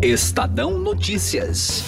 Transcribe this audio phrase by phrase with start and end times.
[0.00, 1.82] Estadão Notícias.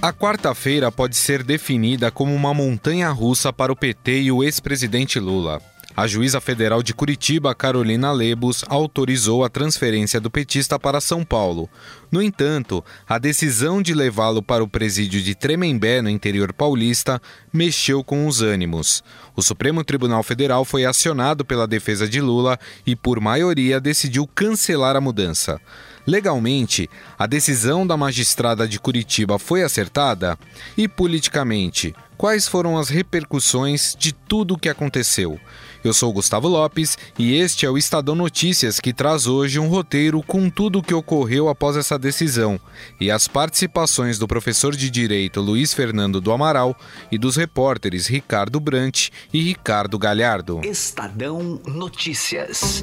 [0.00, 5.20] A quarta-feira pode ser definida como uma montanha russa para o PT e o ex-presidente
[5.20, 5.60] Lula.
[5.96, 11.70] A juíza federal de Curitiba, Carolina Lebus, autorizou a transferência do petista para São Paulo.
[12.10, 17.22] No entanto, a decisão de levá-lo para o presídio de Tremembé, no interior paulista,
[17.52, 19.04] mexeu com os ânimos.
[19.36, 24.96] O Supremo Tribunal Federal foi acionado pela defesa de Lula e, por maioria, decidiu cancelar
[24.96, 25.60] a mudança.
[26.06, 30.38] Legalmente, a decisão da magistrada de Curitiba foi acertada?
[30.76, 35.40] E politicamente, quais foram as repercussões de tudo o que aconteceu?
[35.82, 40.22] Eu sou Gustavo Lopes e este é o Estadão Notícias que traz hoje um roteiro
[40.22, 42.58] com tudo o que ocorreu após essa decisão
[42.98, 46.74] e as participações do professor de Direito Luiz Fernando do Amaral
[47.12, 50.62] e dos repórteres Ricardo Brant e Ricardo Galhardo.
[50.64, 52.82] Estadão Notícias.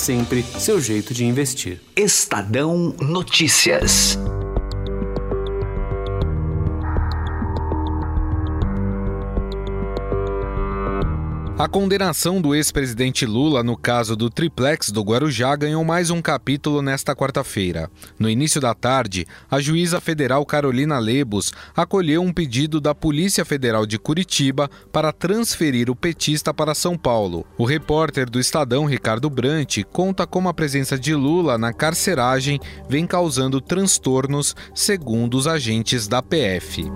[0.01, 1.79] sempre seu jeito de investir.
[1.95, 4.17] Estadão Notícias.
[11.61, 16.81] A condenação do ex-presidente Lula no caso do triplex do Guarujá ganhou mais um capítulo
[16.81, 17.87] nesta quarta-feira.
[18.17, 23.85] No início da tarde, a juíza federal Carolina Lebos acolheu um pedido da Polícia Federal
[23.85, 27.45] de Curitiba para transferir o petista para São Paulo.
[27.59, 33.05] O repórter do Estadão, Ricardo Brant, conta como a presença de Lula na carceragem vem
[33.05, 36.89] causando transtornos, segundo os agentes da PF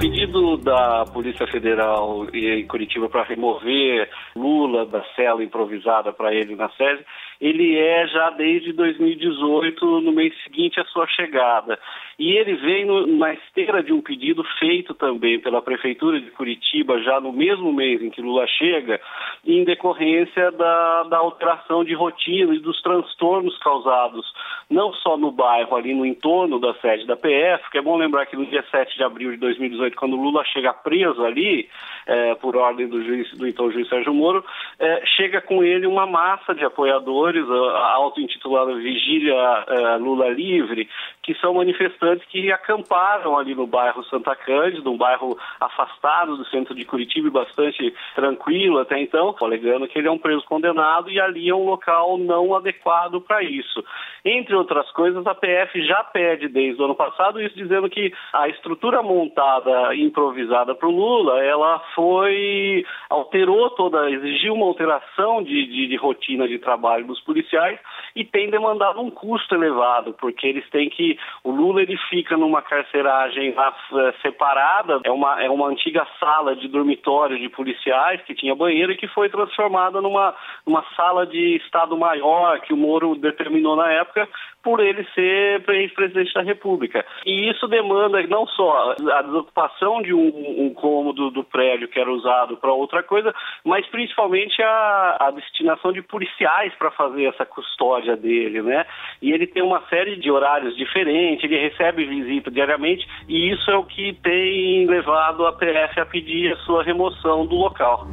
[0.00, 6.68] pedido da Polícia Federal em Curitiba para remover Lula da cela improvisada para ele na
[6.70, 7.04] sede,
[7.40, 11.78] ele é já desde 2018, no mês seguinte à sua chegada.
[12.18, 17.00] E ele vem no, na esteira de um pedido feito também pela Prefeitura de Curitiba,
[17.00, 19.00] já no mesmo mês em que Lula chega,
[19.46, 24.26] em decorrência da, da alteração de rotina e dos transtornos causados,
[24.68, 28.26] não só no bairro, ali no entorno da sede da PF, que é bom lembrar
[28.26, 31.68] que no dia 7 de abril de 2018, quando Lula chega preso ali,
[32.06, 34.44] é, por ordem do, juiz, do então juiz Sérgio Moro,
[34.78, 40.88] é, chega com ele uma massa de apoiadores, a, auto-intitulada Vigília é, Lula Livre,
[41.32, 46.74] que são manifestantes que acamparam ali no bairro Santa Cândida, um bairro afastado do centro
[46.74, 51.20] de Curitiba e bastante tranquilo até então, alegando que ele é um preso condenado e
[51.20, 53.84] ali é um local não adequado para isso.
[54.24, 58.48] Entre outras coisas, a PF já pede desde o ano passado isso, dizendo que a
[58.48, 65.86] estrutura montada improvisada para o Lula, ela foi alterou toda, exigiu uma alteração de, de,
[65.86, 67.78] de rotina de trabalho dos policiais
[68.14, 72.62] e tem demandado um custo elevado, porque eles têm que o Lula ele fica numa
[72.62, 78.54] carceragem eh, separada, é uma, é uma antiga sala de dormitório de policiais que tinha
[78.54, 80.34] banheiro e que foi transformada numa,
[80.66, 84.28] numa sala de Estado Maior que o Moro determinou na época
[84.62, 87.04] por ele ser ex-presidente da República.
[87.24, 92.10] E isso demanda não só a desocupação de um, um cômodo do prédio que era
[92.10, 93.34] usado para outra coisa,
[93.64, 98.84] mas principalmente a, a destinação de policiais para fazer essa custódia dele, né?
[99.22, 103.76] E ele tem uma série de horários diferentes, ele recebe visita diariamente e isso é
[103.76, 108.06] o que tem levado a PF a pedir a sua remoção do local.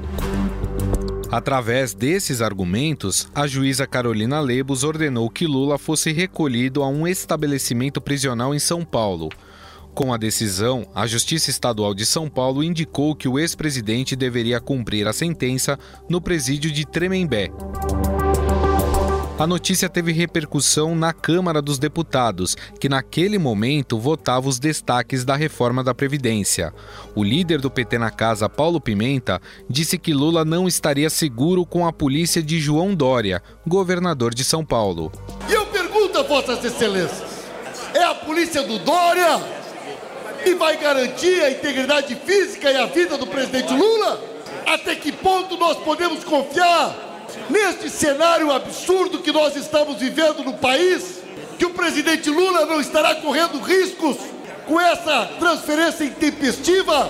[1.30, 8.00] Através desses argumentos, a juíza Carolina Lebos ordenou que Lula fosse recolhido a um estabelecimento
[8.00, 9.30] prisional em São Paulo.
[9.94, 15.08] Com a decisão, a Justiça Estadual de São Paulo indicou que o ex-presidente deveria cumprir
[15.08, 15.78] a sentença
[16.08, 17.50] no presídio de Tremembé.
[19.40, 25.36] A notícia teve repercussão na Câmara dos Deputados, que naquele momento votava os destaques da
[25.36, 26.74] reforma da Previdência.
[27.14, 29.40] O líder do PT na casa, Paulo Pimenta,
[29.70, 34.66] disse que Lula não estaria seguro com a polícia de João Dória, governador de São
[34.66, 35.12] Paulo.
[35.48, 37.46] E eu pergunto a Vossas Excelências:
[37.94, 39.40] é a polícia do Dória
[40.44, 44.20] que vai garantir a integridade física e a vida do presidente Lula?
[44.66, 47.07] Até que ponto nós podemos confiar
[47.50, 51.22] neste cenário absurdo que nós estamos vivendo no país,
[51.58, 54.18] que o presidente Lula não estará correndo riscos
[54.68, 57.10] com essa transferência intempestiva?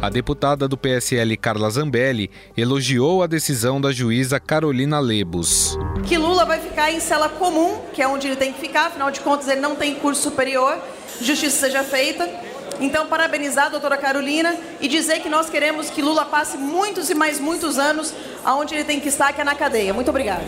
[0.00, 5.76] A deputada do PSL Carla Zambelli elogiou a decisão da juíza Carolina Lebos.
[6.06, 9.10] Que Lula vai ficar em cela comum, que é onde ele tem que ficar, afinal
[9.10, 10.78] de contas ele não tem curso superior,
[11.20, 12.47] justiça seja feita.
[12.80, 17.14] Então, parabenizar a doutora Carolina e dizer que nós queremos que Lula passe muitos e
[17.14, 18.14] mais muitos anos
[18.44, 19.92] aonde ele tem que estar, que é na cadeia.
[19.92, 20.44] Muito obrigada.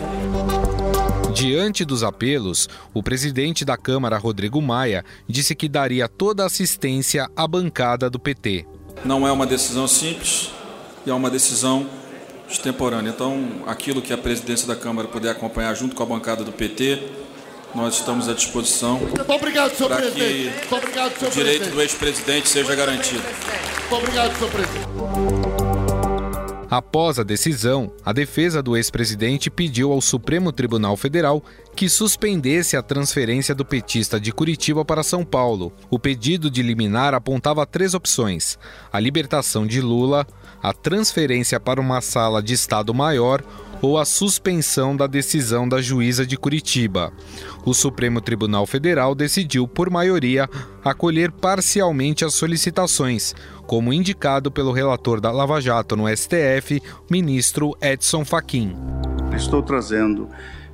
[1.33, 7.29] Diante dos apelos, o presidente da Câmara, Rodrigo Maia, disse que daria toda a assistência
[7.35, 8.65] à bancada do PT.
[9.03, 10.51] Não é uma decisão simples
[11.05, 11.87] e é uma decisão
[12.49, 13.09] extemporânea.
[13.09, 17.01] Então, aquilo que a presidência da Câmara puder acompanhar junto com a bancada do PT,
[17.75, 18.97] nós estamos à disposição.
[18.99, 20.49] Muito obrigado, senhor para presidente.
[20.51, 21.75] que Muito obrigado, senhor o direito presidente.
[21.75, 23.21] do ex-presidente seja garantido.
[23.23, 24.91] Muito obrigado, senhor presidente.
[26.69, 31.43] Após a decisão, a defesa do ex-presidente pediu ao Supremo Tribunal Federal
[31.75, 35.73] que suspendesse a transferência do petista de Curitiba para São Paulo.
[35.89, 38.57] O pedido de liminar apontava três opções:
[38.91, 40.25] a libertação de Lula,
[40.63, 43.43] a transferência para uma sala de Estado maior
[43.81, 47.11] ou a suspensão da decisão da juíza de Curitiba.
[47.65, 50.49] O Supremo Tribunal Federal decidiu, por maioria,
[50.83, 53.33] acolher parcialmente as solicitações,
[53.65, 58.75] como indicado pelo relator da Lava Jato no STF, ministro Edson Fachin.
[59.35, 60.29] Estou trazendo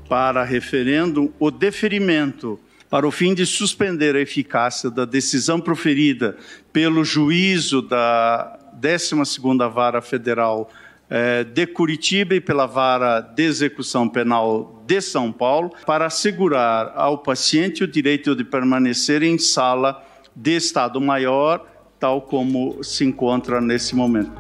[0.09, 2.59] para referendo o deferimento
[2.89, 6.37] para o fim de suspender a eficácia da decisão proferida
[6.71, 10.69] pelo juízo da 12ª Vara Federal
[11.09, 17.17] eh, de Curitiba e pela Vara de Execução Penal de São Paulo, para assegurar ao
[17.17, 20.03] paciente o direito de permanecer em sala
[20.35, 21.65] de Estado Maior,
[21.99, 24.31] tal como se encontra nesse momento.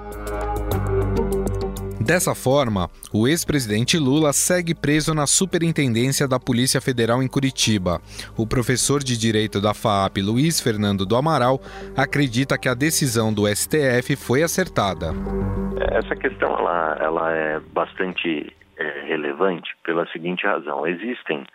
[2.07, 7.99] Dessa forma, o ex-presidente Lula segue preso na Superintendência da Polícia Federal em Curitiba.
[8.37, 11.59] O professor de Direito da FAAP, Luiz Fernando do Amaral,
[11.97, 15.07] acredita que a decisão do STF foi acertada.
[15.91, 21.45] Essa questão ela, ela é bastante é, relevante pela seguinte razão: existem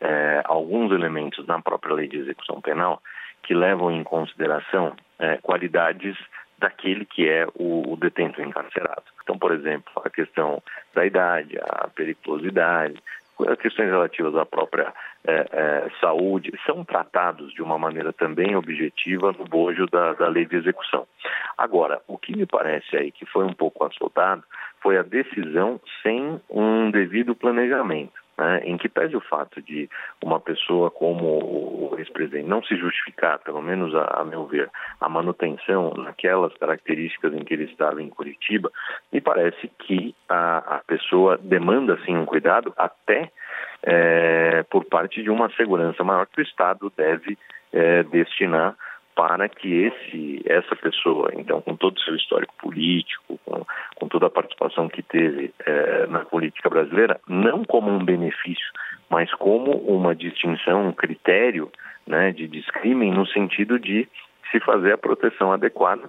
[0.00, 3.00] é, alguns elementos na própria lei de execução penal
[3.44, 6.16] que levam em consideração é, qualidades
[6.58, 9.04] daquele que é o, o detento encarcerado.
[9.50, 10.62] Por exemplo, a questão
[10.94, 13.02] da idade, a periculosidade,
[13.60, 14.94] questões relativas à própria
[15.26, 20.46] é, é, saúde, são tratados de uma maneira também objetiva no bojo da, da lei
[20.46, 21.04] de execução.
[21.58, 24.44] Agora, o que me parece aí que foi um pouco assoltado
[24.80, 28.19] foi a decisão sem um devido planejamento.
[28.40, 29.86] Né, em que pese o fato de
[30.24, 31.26] uma pessoa como
[31.92, 37.34] o ex-presidente não se justificar, pelo menos a, a, meu ver, a manutenção naquelas características
[37.34, 38.72] em que ele estava em Curitiba,
[39.12, 43.30] me parece que a, a pessoa demanda sim um cuidado até
[43.82, 47.36] é, por parte de uma segurança maior que o Estado deve
[47.74, 48.74] é, destinar
[49.20, 54.28] para que esse, essa pessoa, então, com todo o seu histórico político, com, com toda
[54.28, 58.72] a participação que teve é, na política brasileira, não como um benefício,
[59.10, 61.70] mas como uma distinção, um critério
[62.06, 64.08] né, de descrime no sentido de
[64.50, 66.08] se fazer a proteção adequada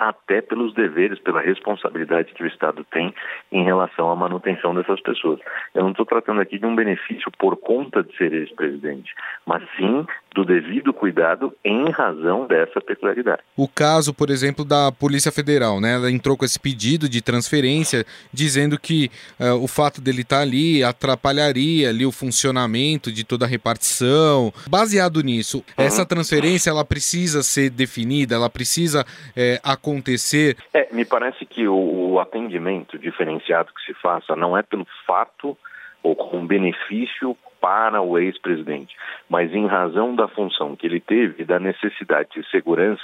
[0.00, 3.14] até pelos deveres, pela responsabilidade que o Estado tem
[3.52, 5.38] em relação à manutenção dessas pessoas.
[5.74, 9.12] Eu não estou tratando aqui de um benefício por conta de ser ex-presidente,
[9.44, 13.42] mas sim do devido cuidado em razão dessa peculiaridade.
[13.54, 15.94] O caso, por exemplo, da Polícia Federal, né?
[15.94, 20.42] Ela entrou com esse pedido de transferência, dizendo que uh, o fato dele estar tá
[20.42, 24.50] ali atrapalharia ali o funcionamento de toda a repartição.
[24.66, 25.84] Baseado nisso, uhum.
[25.84, 29.04] essa transferência ela precisa ser definida, ela precisa
[29.36, 29.89] é, acontecer.
[30.72, 35.56] É, me parece que o, o atendimento diferenciado que se faça não é pelo fato
[36.02, 38.96] ou com benefício para o ex-presidente,
[39.28, 43.02] mas em razão da função que ele teve da necessidade de segurança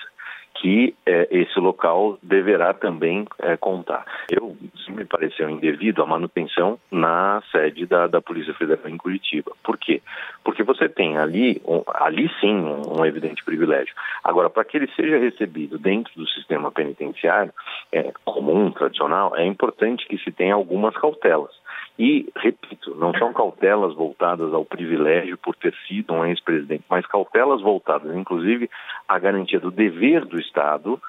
[0.61, 4.05] que eh, esse local deverá também eh, contar.
[4.31, 4.57] Eu
[4.89, 9.53] me pareceu indevido a manutenção na sede da, da Polícia Federal em Curitiba.
[9.63, 10.03] Por quê?
[10.45, 13.95] Porque você tem ali, um, ali sim, um, um, evidente privilégio.
[14.25, 17.53] Agora, para que ele seja recebido dentro do sistema penitenciário
[17.93, 21.53] é, comum, tradicional, é importante que se tenha algumas cautelas.
[21.99, 27.62] E, repito, não são cautelas voltadas ao privilégio por ter sido um ex-presidente, mas cautelas
[27.62, 28.69] voltadas, inclusive,
[29.09, 31.00] à garantia do dever do Estado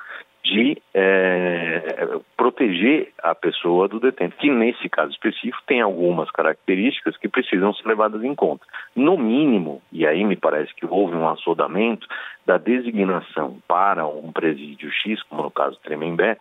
[0.48, 7.28] de é, proteger a pessoa do detento, que nesse caso específico tem algumas características que
[7.28, 8.66] precisam ser levadas em conta.
[8.96, 12.08] No mínimo, e aí me parece que houve um assodamento
[12.48, 16.38] da designação para um presídio X, como no caso do Tremembé,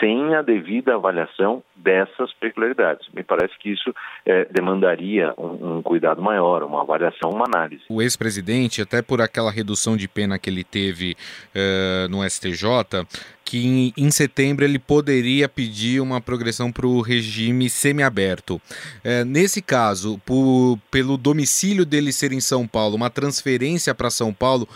[0.00, 3.06] sem a devida avaliação dessas peculiaridades.
[3.14, 3.94] Me parece que isso
[4.26, 7.84] é, demandaria um, um, cuidado maior, uma avaliação, uma análise.
[7.88, 11.16] O ex-presidente, até por aquela redução de pena que ele teve
[11.54, 13.06] uh, no STJ,
[13.44, 18.60] que em, em, setembro ele poderia pedir uma progressão para o regime semiaberto.
[19.04, 24.32] É, nesse caso, por, pelo domicílio dele ser em São Paulo, uma transferência para São
[24.32, 24.66] Paulo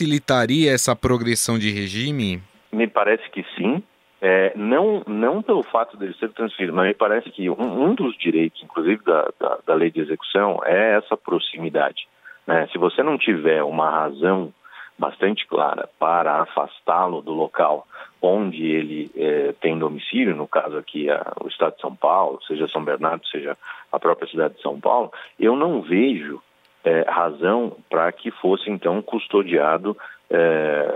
[0.00, 2.42] facilitaria essa progressão de regime?
[2.72, 3.82] Me parece que sim.
[4.22, 8.16] É, não, não pelo fato dele ser transferido, mas me parece que um, um dos
[8.18, 12.06] direitos, inclusive da, da, da, lei de execução, é essa proximidade.
[12.46, 12.66] Né?
[12.72, 14.52] Se você não tiver uma razão
[14.98, 17.86] bastante clara para afastá-lo do local
[18.20, 22.68] onde ele é, tem domicílio, no caso aqui a, o Estado de São Paulo, seja
[22.68, 23.56] São Bernardo, seja
[23.90, 26.42] a própria cidade de São Paulo, eu não vejo
[26.84, 29.96] é, razão para que fosse então custodiado,
[30.30, 30.86] é,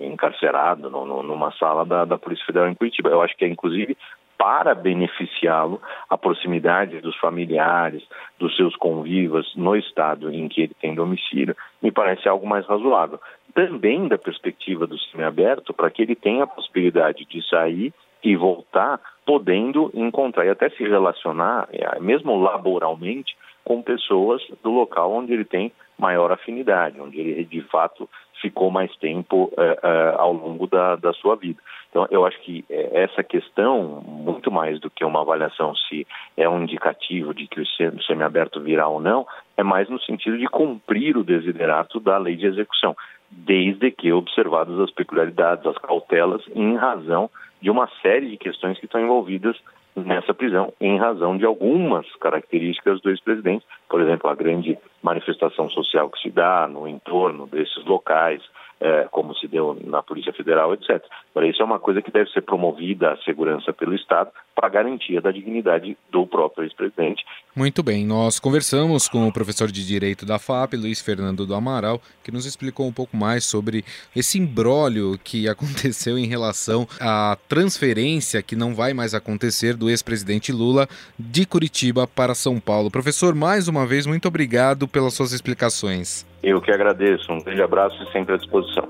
[0.00, 3.10] encarcerado no, no, numa sala da, da Polícia Federal em Curitiba.
[3.10, 3.96] Eu acho que é inclusive
[4.36, 8.02] para beneficiá-lo a proximidade dos familiares,
[8.38, 13.18] dos seus convivas no estado em que ele tem domicílio, me parece algo mais razoável.
[13.54, 19.00] Também da perspectiva do semiaberto, para que ele tenha a possibilidade de sair e voltar,
[19.24, 25.44] podendo encontrar e até se relacionar, é, mesmo laboralmente, com pessoas do local onde ele
[25.44, 28.08] tem maior afinidade, onde ele de fato
[28.40, 31.60] ficou mais tempo é, é, ao longo da, da sua vida.
[31.88, 36.06] Então, eu acho que é, essa questão, muito mais do que uma avaliação se
[36.36, 40.46] é um indicativo de que o semiaberto virá ou não, é mais no sentido de
[40.46, 42.96] cumprir o desiderato da lei de execução,
[43.30, 47.30] desde que observadas as peculiaridades, as cautelas, em razão
[47.62, 49.56] de uma série de questões que estão envolvidas
[49.96, 56.10] nessa prisão, em razão de algumas características do ex-presidente, por exemplo, a grande manifestação social
[56.10, 58.42] que se dá no entorno desses locais,
[58.80, 61.02] é, como se deu na Polícia Federal, etc.
[61.32, 65.20] Para isso é uma coisa que deve ser promovida a segurança pelo Estado para garantia
[65.20, 67.24] da dignidade do próprio ex-presidente.
[67.56, 72.00] Muito bem, nós conversamos com o professor de Direito da FAP, Luiz Fernando do Amaral,
[72.22, 78.42] que nos explicou um pouco mais sobre esse imbróglio que aconteceu em relação à transferência
[78.42, 80.88] que não vai mais acontecer do ex-presidente Lula
[81.18, 82.90] de Curitiba para São Paulo.
[82.90, 86.26] Professor, mais uma vez, muito obrigado pelas suas explicações.
[86.44, 87.32] Eu que agradeço.
[87.32, 88.86] Um grande abraço e sempre à disposição.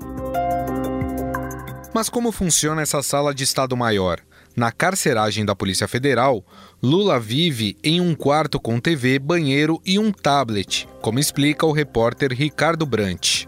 [1.93, 4.19] Mas como funciona essa sala de Estado-Maior?
[4.57, 6.43] Na carceragem da Polícia Federal,
[6.83, 12.33] Lula vive em um quarto com TV, banheiro e um tablet, como explica o repórter
[12.33, 13.45] Ricardo Brant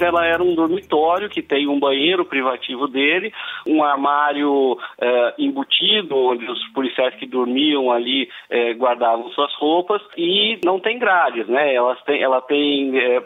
[0.00, 3.32] ela era um dormitório que tem um banheiro privativo dele,
[3.66, 10.58] um armário é, embutido, onde os policiais que dormiam ali é, guardavam suas roupas, e
[10.64, 11.74] não tem grades, né?
[11.74, 13.22] Elas tem, ela tem é,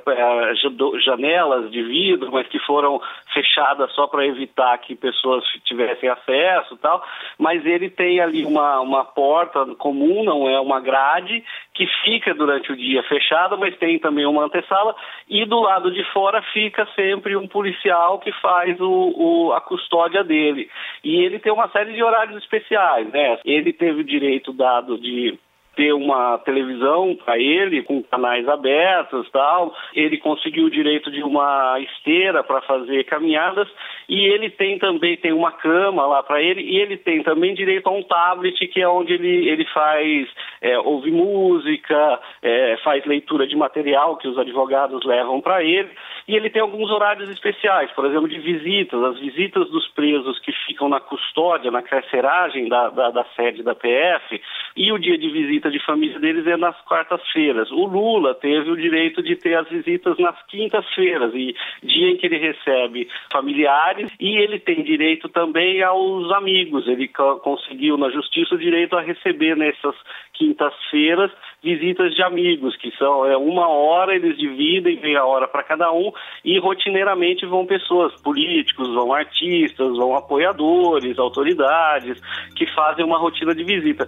[1.05, 3.01] janelas de vidro, mas que foram
[3.33, 7.03] fechadas só para evitar que pessoas tivessem acesso e tal,
[7.39, 12.73] mas ele tem ali uma, uma porta comum, não é uma grade, que fica durante
[12.73, 14.95] o dia fechada, mas tem também uma antessala,
[15.29, 16.58] e do lado de fora fica
[16.95, 20.69] sempre um policial que faz o, o, a custódia dele.
[21.05, 23.39] E ele tem uma série de horários especiais, né?
[23.45, 25.39] Ele teve o direito dado de
[25.79, 29.73] ter uma televisão para ele com canais abertos tal.
[29.95, 33.69] Ele conseguiu o direito de uma esteira para fazer caminhadas
[34.09, 37.87] e ele tem também tem uma cama lá para ele e ele tem também direito
[37.87, 40.29] a um tablet que é onde ele, ele faz
[40.61, 45.91] é, ouve música, é, faz leitura de material que os advogados levam para ele
[46.29, 50.53] e ele tem alguns horários especiais, por exemplo, de visitas, as visitas dos presos que
[50.67, 54.39] ficam na custódia, na carceragem da, da, da sede da PF
[54.77, 57.71] e o dia de visita de família deles é nas quartas-feiras.
[57.73, 62.27] O Lula teve o direito de ter as visitas nas quintas-feiras, e dia em que
[62.27, 66.87] ele recebe familiares, e ele tem direito também aos amigos.
[66.87, 69.97] Ele conseguiu na justiça o direito a receber nessas
[70.35, 71.33] quintas-feiras
[71.63, 76.13] visitas de amigos, que são é, uma hora, eles dividem meia hora para cada um,
[76.45, 82.21] e rotineiramente vão pessoas, políticos, vão artistas, vão apoiadores, autoridades,
[82.57, 84.07] que fazem uma rotina de visita.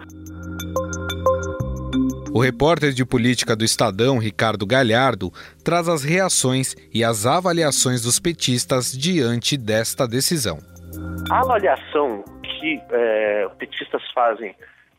[2.32, 5.32] O repórter de política do Estadão, Ricardo Galhardo,
[5.64, 10.58] traz as reações e as avaliações dos petistas diante desta decisão.
[11.30, 14.54] A avaliação que é, os petistas fazem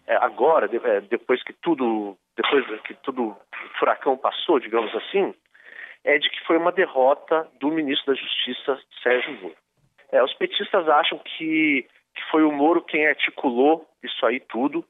[0.07, 3.37] é, agora, de, é, depois que tudo, depois que tudo o
[3.79, 5.33] furacão passou, digamos assim,
[6.03, 9.55] é de que foi uma derrota do ministro da Justiça, Sérgio Moro.
[10.11, 14.83] É, os petistas acham que, que foi o Moro quem articulou isso aí tudo,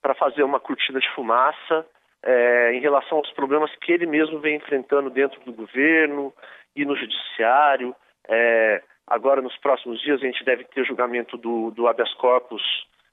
[0.00, 1.86] para fazer uma cortina de fumaça
[2.22, 6.32] é, em relação aos problemas que ele mesmo vem enfrentando dentro do governo
[6.76, 7.94] e no judiciário.
[8.28, 12.62] É, agora, nos próximos dias, a gente deve ter julgamento do, do habeas corpus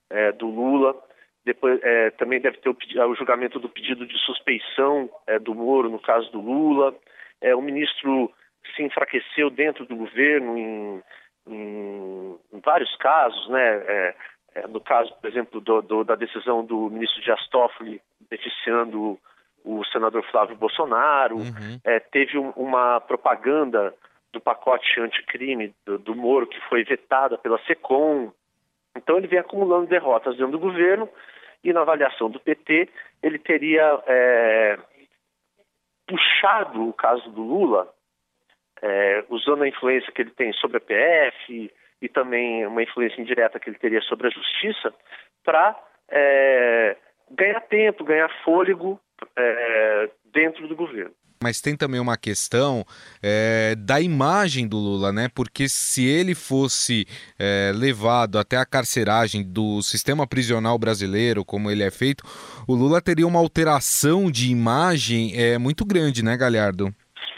[0.09, 0.95] é, do Lula.
[1.45, 2.77] Depois, é, também deve ter o,
[3.09, 6.93] o, julgamento do pedido de suspeição é, do Moro, no caso do Lula.
[7.45, 8.33] É, o ministro
[8.75, 11.03] se enfraqueceu dentro do governo em,
[11.47, 13.83] em, em vários casos, né?
[13.87, 14.15] É,
[14.55, 19.19] é, no caso, por exemplo, do, do, da decisão do ministro Dias Toffoli beneficiando
[19.63, 21.79] o senador Flávio Bolsonaro, uhum.
[21.83, 23.93] é, teve um, uma propaganda
[24.33, 28.31] do pacote anticrime do, do Moro que foi vetada pela SECOM.
[28.97, 31.07] Então ele vem acumulando derrotas dentro do governo
[31.63, 32.89] e na avaliação do PT
[33.21, 34.79] ele teria é,
[36.07, 37.91] puxado o caso do Lula,
[38.81, 41.71] é, usando a influência que ele tem sobre a PF
[42.01, 44.93] e também uma influência indireta que ele teria sobre a justiça,
[45.43, 45.75] para
[46.09, 46.97] é,
[47.31, 48.99] ganhar tempo, ganhar fôlego
[49.35, 51.13] é, dentro do governo.
[51.45, 52.83] Mas tem também uma questão
[53.21, 55.27] é, da imagem do Lula, né?
[55.29, 57.05] Porque se ele fosse
[57.37, 62.23] é, levado até a carceragem do sistema prisional brasileiro, como ele é feito,
[62.67, 66.89] o Lula teria uma alteração de imagem é, muito grande, né, Galhardo?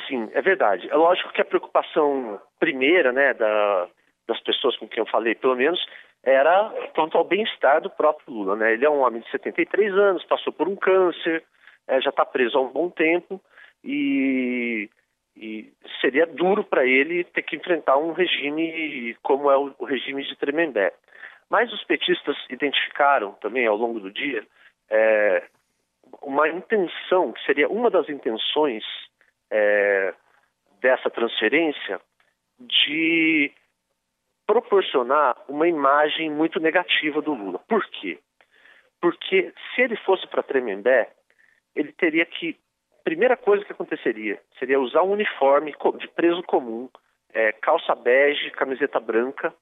[0.07, 0.87] Sim, é verdade.
[0.89, 3.87] É lógico que a preocupação primeira, né, da,
[4.25, 5.85] das pessoas com quem eu falei, pelo menos,
[6.23, 8.55] era quanto ao bem-estar do próprio Lula.
[8.55, 8.71] Né?
[8.71, 11.43] Ele é um homem de 73 anos, passou por um câncer,
[11.89, 13.41] é, já está preso há um bom tempo
[13.87, 14.89] e,
[15.37, 20.23] e seria duro para ele ter que enfrentar um regime como é o, o, regime
[20.23, 20.93] de Tremembé.
[21.49, 24.45] Mas os petistas identificaram também ao longo do dia
[24.89, 25.43] é,
[26.21, 28.83] uma intenção, que seria uma das intenções
[29.49, 30.13] é,
[30.81, 32.01] dessa transferência,
[32.59, 33.51] de
[34.45, 37.59] proporcionar uma imagem muito negativa do Lula.
[37.69, 38.19] Por quê?
[38.99, 41.09] Porque se ele fosse para Tremembé,
[41.73, 42.57] ele teria que.
[43.07, 46.89] Primeira coisa que aconteceria seria usar um uniforme de preso comum,
[47.33, 49.53] é, calça bege, camiseta branca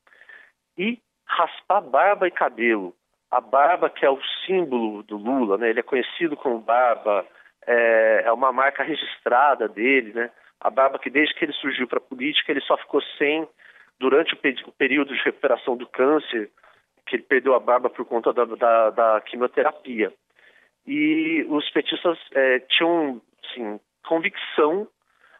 [0.75, 0.97] e
[1.27, 2.95] raspar barba e cabelo.
[3.29, 5.69] A barba que é o símbolo do Lula, né?
[5.69, 7.23] Ele é conhecido como barba,
[7.67, 10.31] é, é uma marca registrada dele, né?
[10.59, 13.47] A barba que desde que ele surgiu para a política ele só ficou sem
[13.99, 16.49] durante o, período de recuperação do câncer,
[17.05, 20.11] que ele perdeu a barba por conta da, da, da quimioterapia.
[20.87, 24.87] E os petistas é, tinham assim, convicção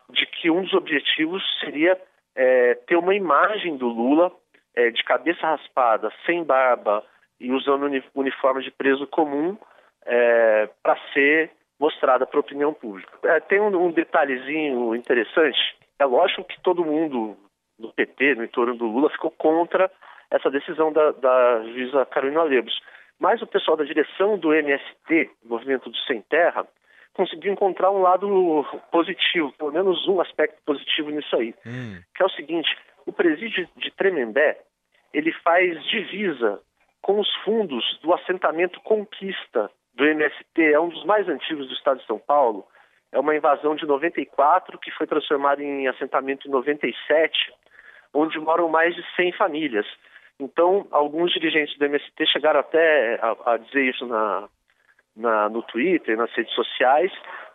[0.10, 2.00] de que um dos objetivos seria
[2.36, 4.32] é, ter uma imagem do Lula
[4.76, 7.04] é, de cabeça raspada, sem barba
[7.40, 9.58] e usando uniforme de preso comum
[10.06, 13.12] é, para ser mostrada para a opinião pública.
[13.24, 15.60] É, tem um, um, detalhezinho interessante.
[16.00, 17.38] É lógico que todo mundo
[17.78, 19.92] do PT, no entorno do Lula, ficou contra
[20.32, 22.80] essa decisão da, da juíza Carolina Lebos.
[23.20, 26.66] Mas o pessoal da direção do MST, Movimento do Sem Terra,
[27.16, 32.02] conseguiu encontrar um lado positivo, pelo menos um aspecto positivo nisso aí, hum.
[32.14, 32.70] que é o seguinte:
[33.06, 34.60] o presídio de Tremembé
[35.14, 36.60] ele faz divisa
[37.02, 42.00] com os fundos do assentamento Conquista do MST, é um dos mais antigos do estado
[42.00, 42.68] de São Paulo.
[43.12, 47.54] É uma invasão de 94 que foi transformada em assentamento em 97
[48.16, 49.86] onde moram mais de 100 famílias.
[50.40, 54.48] Então, alguns dirigentes do MST chegaram até a, a dizer isso na,
[55.16, 57.12] na, no Twitter, nas redes sociais,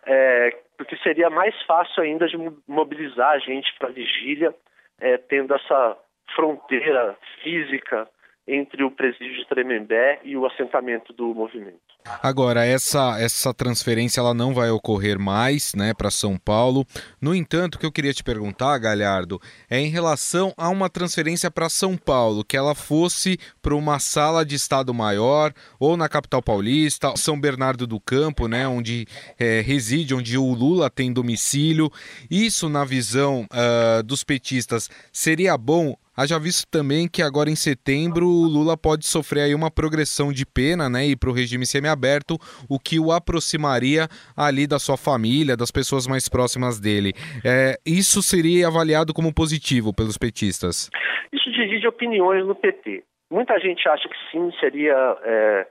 [0.07, 4.55] é, porque seria mais fácil ainda de mobilizar a gente para a vigília,
[5.01, 5.97] é, tendo essa
[6.35, 8.09] fronteira física
[8.51, 11.79] entre o presídio de Tremembé e o assentamento do movimento.
[12.23, 16.85] Agora, essa, essa transferência ela não vai ocorrer mais né, para São Paulo.
[17.21, 21.51] No entanto, o que eu queria te perguntar, Galhardo, é em relação a uma transferência
[21.51, 26.43] para São Paulo, que ela fosse para uma sala de Estado maior, ou na capital
[26.43, 29.07] paulista, São Bernardo do Campo, né, onde
[29.39, 31.91] é, reside, onde o Lula tem domicílio.
[32.31, 38.27] Isso, na visão uh, dos petistas, seria bom Haja visto também que agora em setembro
[38.27, 42.37] o Lula pode sofrer aí uma progressão de pena, né, e para o regime semiaberto,
[42.69, 44.05] o que o aproximaria
[44.37, 47.15] ali da sua família, das pessoas mais próximas dele.
[47.43, 50.91] É, isso seria avaliado como positivo pelos petistas?
[51.33, 53.03] Isso divide opiniões no PT.
[53.31, 55.67] Muita gente acha que sim, seria é,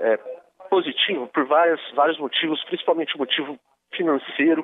[0.00, 0.18] é,
[0.68, 3.58] positivo por várias, vários motivos, principalmente o motivo
[3.96, 4.62] financeiro,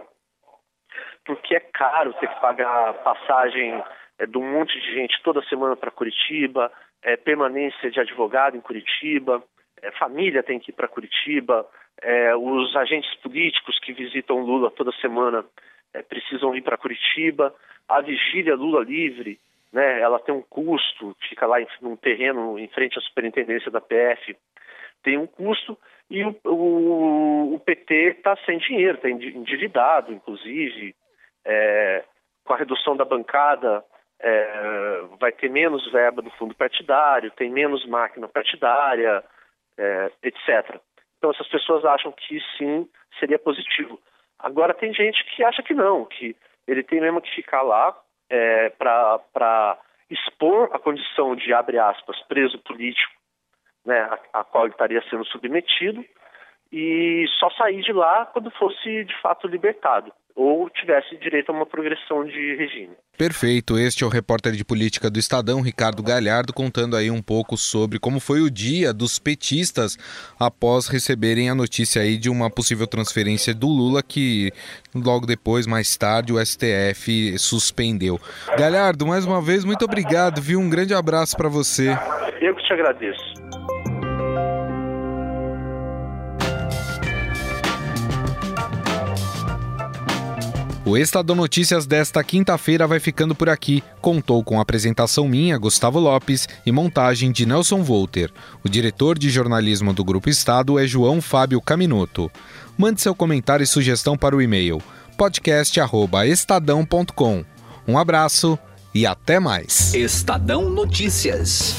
[1.25, 3.83] porque é caro ter que pagar passagem
[4.23, 8.61] é, de um monte de gente toda semana para Curitiba, é, permanência de advogado em
[8.61, 9.43] Curitiba,
[9.83, 11.67] é, família tem que ir para Curitiba,
[12.01, 15.45] é, os agentes políticos que visitam Lula toda semana
[15.93, 17.55] é, precisam ir para Curitiba,
[17.89, 19.39] a vigília Lula livre,
[19.73, 23.81] né, ela tem um custo, fica lá em, num terreno em frente à superintendência da
[23.81, 24.37] PF,
[25.03, 25.77] tem um custo
[26.09, 30.95] e o, o, o PT está sem dinheiro, está endividado, inclusive.
[31.45, 32.05] É,
[32.45, 33.85] com a redução da bancada,
[34.23, 39.23] é, vai ter menos verba do fundo partidário, tem menos máquina partidária,
[39.77, 40.81] é, etc.
[41.19, 44.01] Então essas pessoas acham que sim seria positivo.
[44.39, 47.97] Agora tem gente que acha que não, que ele tem mesmo que ficar lá
[48.31, 53.13] é, para expor a condição de, abre aspas, preso político,
[53.85, 54.01] né,
[54.33, 56.05] a, a qual ele estaria sendo submetido,
[56.71, 61.67] e só sair de lá quando fosse de fato libertado ou tivesse direito a uma
[61.67, 62.91] progressão de regime.
[63.17, 63.79] Perfeito.
[63.79, 67.99] Este é o repórter de política do Estadão, Ricardo Galhardo, contando aí um pouco sobre
[67.99, 69.97] como foi o dia dos petistas
[70.41, 74.51] após receberem a notícia aí de uma possível transferência do Lula que
[74.95, 78.19] logo depois, mais tarde, o STF suspendeu.
[78.59, 80.59] Galhardo, mais uma vez, muito obrigado, viu?
[80.59, 81.91] Um grande abraço para você.
[82.41, 83.33] Eu que te agradeço.
[90.85, 93.85] O Estadão Notícias desta quinta-feira vai ficando por aqui.
[94.01, 98.33] Contou com apresentação minha, Gustavo Lopes, e montagem de Nelson Volter.
[98.65, 102.29] O diretor de jornalismo do Grupo Estado é João Fábio Caminoto.
[102.77, 104.83] Mande seu comentário e sugestão para o e-mail
[105.17, 107.45] podcast@estadão.com.
[107.87, 108.59] Um abraço
[108.93, 109.95] e até mais.
[109.95, 111.77] Estadão Notícias.